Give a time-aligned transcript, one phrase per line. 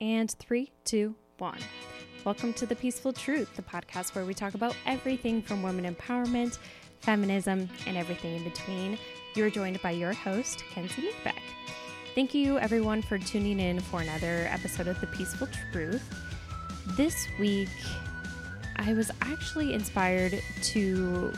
[0.00, 1.58] And three, two, one.
[2.24, 6.58] Welcome to The Peaceful Truth, the podcast where we talk about everything from women empowerment,
[7.00, 8.98] feminism, and everything in between.
[9.34, 11.40] You're joined by your host, Kenzie Meekbeck.
[12.14, 16.02] Thank you, everyone, for tuning in for another episode of The Peaceful Truth.
[16.96, 17.68] This week,
[18.76, 21.32] I was actually inspired to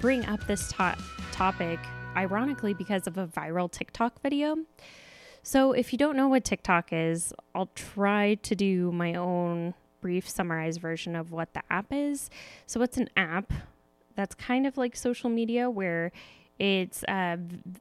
[0.00, 0.96] bring up this to-
[1.32, 1.78] topic,
[2.16, 4.56] ironically, because of a viral TikTok video.
[5.48, 9.72] So, if you don't know what TikTok is, I'll try to do my own
[10.02, 12.28] brief summarized version of what the app is.
[12.66, 13.50] So, it's an app
[14.14, 16.12] that's kind of like social media where
[16.58, 17.38] it's uh,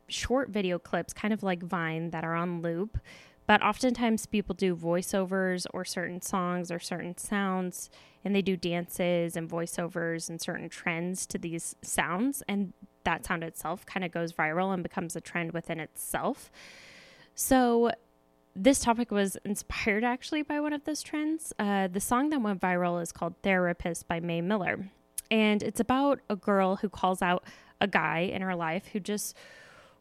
[0.07, 2.99] short video clips, kind of like Vine, that are on loop.
[3.47, 7.89] But oftentimes people do voiceovers or certain songs or certain sounds,
[8.23, 12.41] and they do dances and voiceovers and certain trends to these sounds.
[12.47, 12.71] And
[13.03, 16.49] that sound itself kind of goes viral and becomes a trend within itself.
[17.39, 17.91] So,
[18.55, 21.53] this topic was inspired actually by one of those trends.
[21.59, 24.89] Uh, the song that went viral is called Therapist by Mae Muller.
[25.29, 27.43] And it's about a girl who calls out
[27.79, 29.37] a guy in her life who just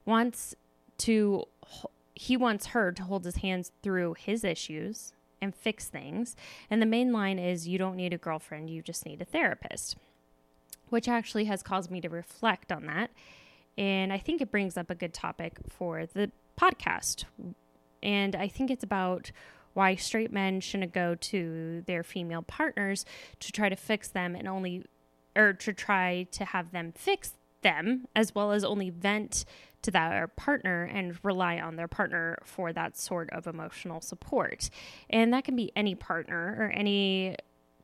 [0.07, 0.55] wants
[0.97, 1.45] to,
[2.15, 6.37] he wants her to hold his hands through his issues and fix things.
[6.71, 9.99] And the main line is, You don't need a girlfriend, you just need a therapist,
[10.89, 13.11] which actually has caused me to reflect on that.
[13.77, 17.25] And I think it brings up a good topic for the podcast.
[18.03, 19.31] And I think it's about
[19.75, 23.05] why straight men shouldn't go to their female partners
[23.41, 24.85] to try to fix them and only,
[25.35, 29.45] or to try to have them fix them, as well as only vent
[29.83, 34.71] to their partner and rely on their partner for that sort of emotional support.
[35.11, 37.37] And that can be any partner or any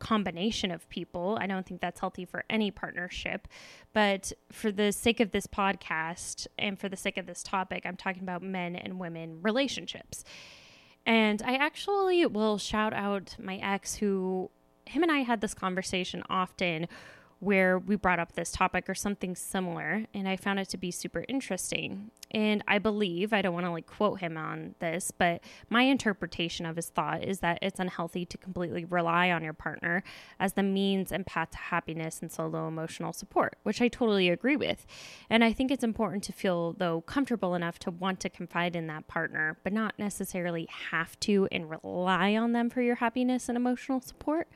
[0.02, 1.38] combination of people.
[1.40, 3.46] I don't think that's healthy for any partnership.
[3.92, 7.96] But for the sake of this podcast and for the sake of this topic, I'm
[7.96, 10.24] talking about men and women relationships.
[11.06, 14.50] And I actually will shout out my ex who
[14.86, 16.88] him and I had this conversation often
[17.42, 20.92] where we brought up this topic or something similar and I found it to be
[20.92, 22.12] super interesting.
[22.30, 26.66] And I believe, I don't want to like quote him on this, but my interpretation
[26.66, 30.04] of his thought is that it's unhealthy to completely rely on your partner
[30.38, 34.56] as the means and path to happiness and solo emotional support, which I totally agree
[34.56, 34.86] with.
[35.28, 38.86] And I think it's important to feel though comfortable enough to want to confide in
[38.86, 43.56] that partner, but not necessarily have to and rely on them for your happiness and
[43.56, 44.46] emotional support.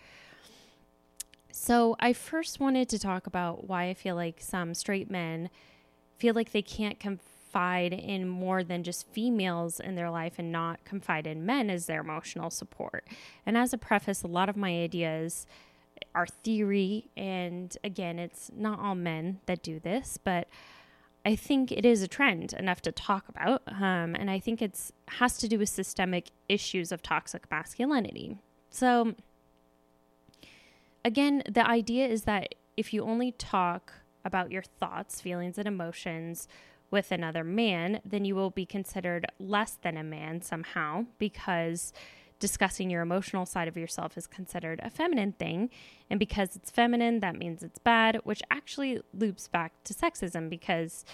[1.59, 5.49] So, I first wanted to talk about why I feel like some straight men
[6.19, 10.84] feel like they can't confide in more than just females in their life and not
[10.84, 13.09] confide in men as their emotional support.
[13.47, 15.47] And as a preface, a lot of my ideas
[16.15, 20.49] are theory, and again, it's not all men that do this, but
[21.25, 24.93] I think it is a trend enough to talk about, um, and I think it's
[25.09, 28.37] has to do with systemic issues of toxic masculinity.
[28.69, 29.15] So
[31.06, 33.93] again, the idea is that if you only talk
[34.25, 36.49] about your thoughts, feelings, and emotions
[36.91, 41.93] with another man, then you will be considered less than a man somehow because
[42.41, 45.71] discussing your emotional side of yourself is considered a feminine thing.
[46.11, 51.05] And because it's feminine, that means it's bad, which actually loops back to sexism because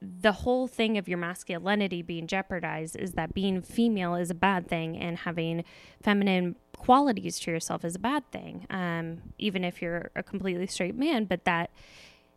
[0.00, 4.68] the whole thing of your masculinity being jeopardized is that being female is a bad
[4.68, 5.64] thing and having
[6.02, 10.94] feminine qualities to yourself is a bad thing, um, even if you're a completely straight
[10.94, 11.70] man, but that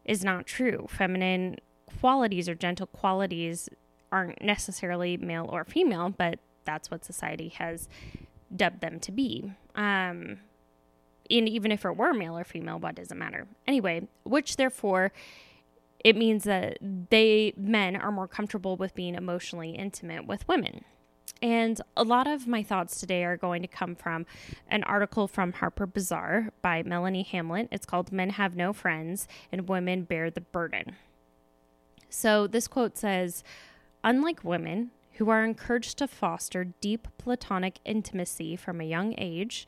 [0.06, 0.88] is not true.
[0.90, 1.58] Feminine
[2.00, 3.70] qualities or gentle qualities
[4.12, 7.88] aren't necessarily male or female, but that's what society has
[8.56, 9.52] dubbed them to be.
[9.76, 10.40] Um,
[11.30, 13.48] and even if it were male or female, what does it matter?
[13.68, 15.12] Anyway, which therefore
[16.04, 20.86] it means that they men are more comfortable with being emotionally intimate with women.
[21.42, 24.26] And a lot of my thoughts today are going to come from
[24.68, 27.70] an article from Harper Bazaar by Melanie Hamlett.
[27.72, 30.96] It's called Men Have No Friends and Women Bear the Burden.
[32.10, 33.44] So this quote says
[34.04, 39.68] Unlike women, who are encouraged to foster deep platonic intimacy from a young age,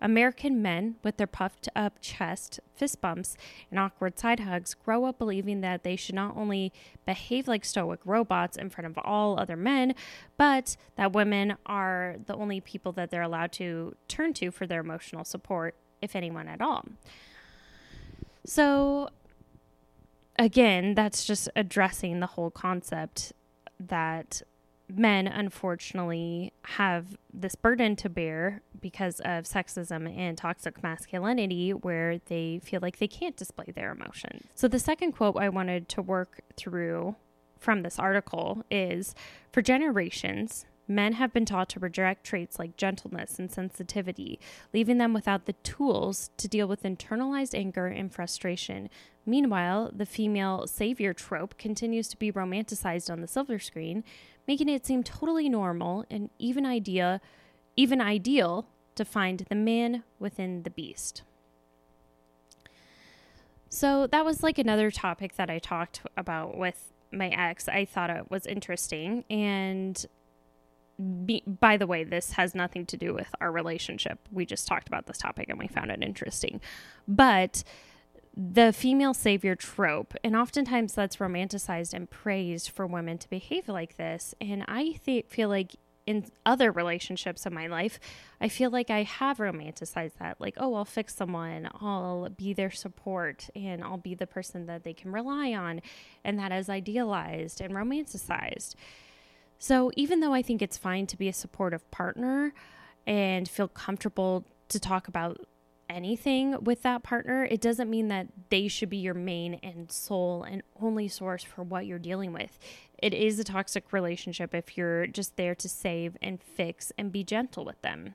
[0.00, 3.36] American men, with their puffed up chest, fist bumps,
[3.70, 6.72] and awkward side hugs, grow up believing that they should not only
[7.06, 9.94] behave like stoic robots in front of all other men,
[10.36, 14.80] but that women are the only people that they're allowed to turn to for their
[14.80, 16.84] emotional support, if anyone at all.
[18.46, 19.10] So,
[20.38, 23.32] again, that's just addressing the whole concept
[23.78, 24.42] that
[24.98, 32.60] men unfortunately have this burden to bear because of sexism and toxic masculinity where they
[32.62, 34.46] feel like they can't display their emotions.
[34.54, 37.16] So the second quote I wanted to work through
[37.58, 39.14] from this article is
[39.52, 44.40] for generations Men have been taught to reject traits like gentleness and sensitivity,
[44.74, 48.90] leaving them without the tools to deal with internalized anger and frustration.
[49.24, 54.02] Meanwhile, the female savior trope continues to be romanticized on the silver screen,
[54.48, 57.20] making it seem totally normal and even idea
[57.76, 58.66] even ideal
[58.96, 61.22] to find the man within the beast.
[63.68, 67.68] So that was like another topic that I talked about with my ex.
[67.68, 70.04] I thought it was interesting and
[71.24, 74.18] be, by the way, this has nothing to do with our relationship.
[74.30, 76.60] We just talked about this topic and we found it interesting.
[77.08, 77.64] But
[78.36, 83.96] the female savior trope, and oftentimes that's romanticized and praised for women to behave like
[83.96, 84.34] this.
[84.40, 85.76] And I th- feel like
[86.06, 88.00] in other relationships in my life,
[88.40, 90.40] I feel like I have romanticized that.
[90.40, 94.82] Like, oh, I'll fix someone, I'll be their support, and I'll be the person that
[94.82, 95.80] they can rely on.
[96.24, 98.74] And that is idealized and romanticized.
[99.62, 102.54] So, even though I think it's fine to be a supportive partner
[103.06, 105.46] and feel comfortable to talk about
[105.90, 110.44] anything with that partner, it doesn't mean that they should be your main and sole
[110.44, 112.58] and only source for what you're dealing with.
[113.02, 117.22] It is a toxic relationship if you're just there to save and fix and be
[117.22, 118.14] gentle with them.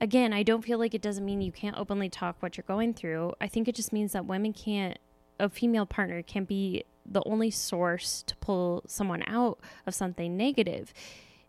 [0.00, 2.94] Again, I don't feel like it doesn't mean you can't openly talk what you're going
[2.94, 3.34] through.
[3.42, 4.98] I think it just means that women can't,
[5.38, 10.94] a female partner can't be the only source to pull someone out of something negative.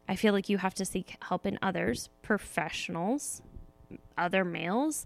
[0.10, 3.42] I feel like you have to seek help in others, professionals,
[4.18, 5.06] other males.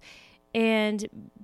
[0.53, 1.35] And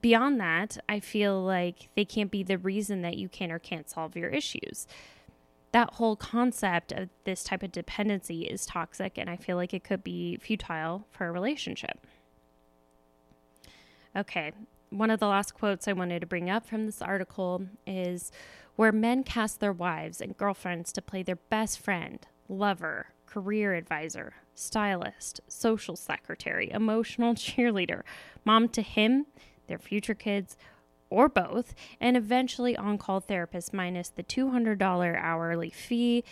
[0.00, 3.90] beyond that, I feel like they can't be the reason that you can or can't
[3.90, 4.86] solve your issues.
[5.72, 9.84] That whole concept of this type of dependency is toxic, and I feel like it
[9.84, 12.06] could be futile for a relationship.
[14.16, 14.52] Okay,
[14.90, 18.30] one of the last quotes I wanted to bring up from this article is
[18.76, 24.34] where men cast their wives and girlfriends to play their best friend, lover, career advisor,
[24.54, 28.02] stylist, social secretary, emotional cheerleader,
[28.44, 29.26] mom to him,
[29.68, 30.56] their future kids,
[31.08, 36.24] or both, and eventually on call therapist minus the $200 hourly fee.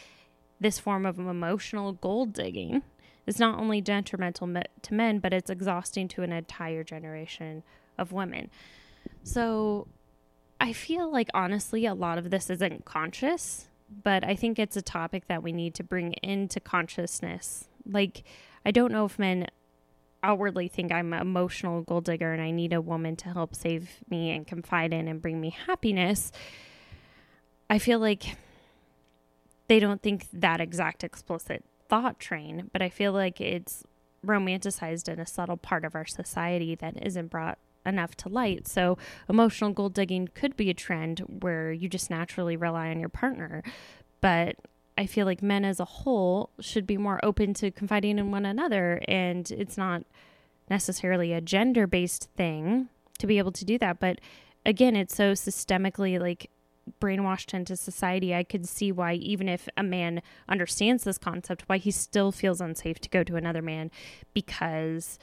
[0.60, 2.82] This form of emotional gold digging
[3.26, 4.48] is not only detrimental
[4.82, 7.62] to men, but it's exhausting to an entire generation
[7.98, 8.50] of women.
[9.22, 9.86] So
[10.60, 13.68] I feel like honestly, a lot of this isn't conscious,
[14.02, 17.68] but I think it's a topic that we need to bring into consciousness.
[17.86, 18.24] Like,
[18.64, 19.46] I don't know if men
[20.22, 23.98] outwardly think I'm an emotional gold digger and I need a woman to help save
[24.10, 26.32] me and confide in and bring me happiness.
[27.70, 28.36] I feel like
[29.68, 33.84] they don't think that exact explicit thought train, but I feel like it's
[34.26, 38.68] romanticized in a subtle part of our society that isn't brought enough to light.
[38.68, 38.98] So,
[39.28, 43.62] emotional gold digging could be a trend where you just naturally rely on your partner.
[44.20, 44.56] But
[44.96, 48.44] I feel like men as a whole should be more open to confiding in one
[48.44, 49.00] another.
[49.08, 50.04] And it's not
[50.68, 52.88] necessarily a gender based thing
[53.18, 54.00] to be able to do that.
[54.00, 54.20] But
[54.66, 56.50] again, it's so systemically like
[57.00, 58.34] brainwashed into society.
[58.34, 62.60] I could see why, even if a man understands this concept, why he still feels
[62.60, 63.90] unsafe to go to another man
[64.34, 65.18] because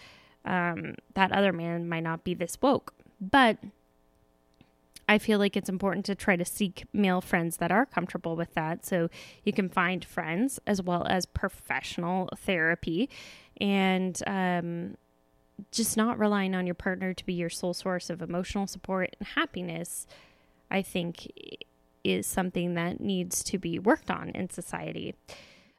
[0.46, 2.94] um, that other man might not be this woke.
[3.20, 3.58] But
[5.08, 8.54] I feel like it's important to try to seek male friends that are comfortable with
[8.56, 8.86] that.
[8.86, 9.10] So
[9.44, 13.10] you can find friends as well as professional therapy
[13.62, 14.96] and um,
[15.72, 19.28] just not relying on your partner to be your sole source of emotional support and
[19.28, 20.08] happiness,
[20.72, 21.32] I think
[22.04, 25.16] is something that needs to be worked on in society.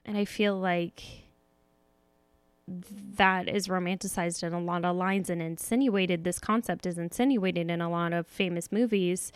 [0.05, 1.03] And I feel like
[2.69, 7.81] that is romanticized in a lot of lines and insinuated this concept is insinuated in
[7.81, 9.33] a lot of famous movies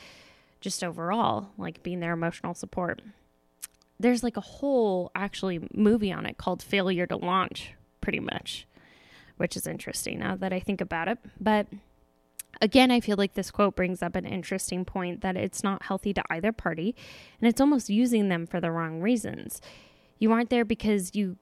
[0.61, 3.01] just overall like being their emotional support.
[4.01, 8.67] There's like a whole actually movie on it called failure to launch pretty much
[9.37, 11.19] which is interesting now that i think about it.
[11.39, 11.67] But
[12.61, 16.13] again i feel like this quote brings up an interesting point that it's not healthy
[16.13, 16.97] to either party
[17.41, 19.61] and it's almost using them for the wrong reasons.
[20.19, 21.37] You aren't there because you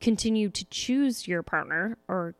[0.00, 2.34] continue to choose your partner or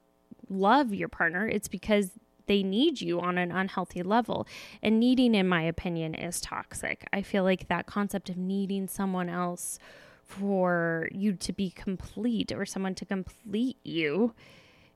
[0.48, 2.10] love your partner, it's because
[2.46, 4.46] they need you on an unhealthy level.
[4.82, 7.06] And needing, in my opinion, is toxic.
[7.12, 9.78] I feel like that concept of needing someone else
[10.24, 14.34] for you to be complete or someone to complete you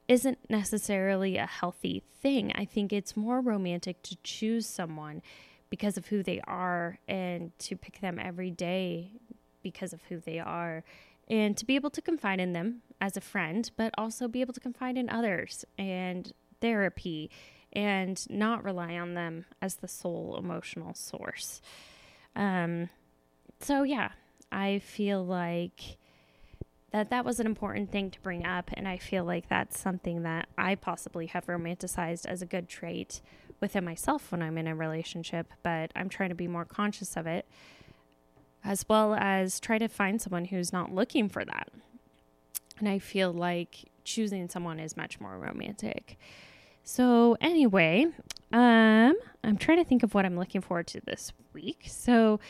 [0.08, 2.52] isn't necessarily a healthy thing.
[2.54, 5.22] I think it's more romantic to choose someone
[5.70, 9.12] because of who they are and to pick them every day
[9.62, 10.84] because of who they are
[11.28, 14.54] and to be able to confide in them as a friend, but also be able
[14.54, 17.30] to confide in others and therapy
[17.72, 21.62] and not rely on them as the sole emotional source.
[22.36, 22.90] Um,
[23.60, 24.10] so, yeah,
[24.50, 25.98] I feel like
[26.92, 28.70] that that was an important thing to bring up.
[28.74, 33.20] And I feel like that's something that I possibly have romanticized as a good trait
[33.60, 37.26] within myself when I'm in a relationship, but I'm trying to be more conscious of
[37.26, 37.46] it,
[38.64, 41.68] as well as try to find someone who's not looking for that.
[42.78, 46.18] And I feel like choosing someone is much more romantic.
[46.84, 48.06] So, anyway,
[48.52, 49.14] um,
[49.44, 51.84] I'm trying to think of what I'm looking forward to this week.
[51.88, 52.40] So,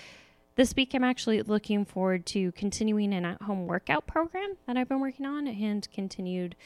[0.57, 4.89] this week, I'm actually looking forward to continuing an at home workout program that I've
[4.89, 6.57] been working on and continued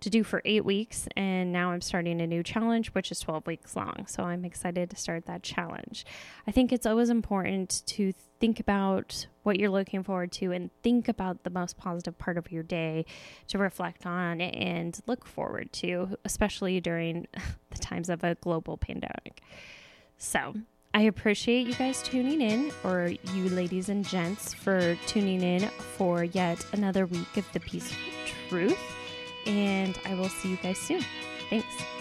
[0.00, 1.06] to do for eight weeks.
[1.16, 4.06] And now I'm starting a new challenge, which is 12 weeks long.
[4.06, 6.04] So I'm excited to start that challenge.
[6.46, 11.08] I think it's always important to think about what you're looking forward to and think
[11.08, 13.04] about the most positive part of your day
[13.48, 17.26] to reflect on and look forward to, especially during
[17.70, 19.42] the times of a global pandemic.
[20.16, 20.54] So,
[20.92, 26.24] I appreciate you guys tuning in, or you ladies and gents for tuning in for
[26.24, 27.96] yet another week of the Peaceful
[28.48, 28.99] Truth.
[29.46, 31.04] And I will see you guys soon.
[31.48, 31.99] Thanks.